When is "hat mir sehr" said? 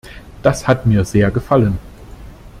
0.67-1.29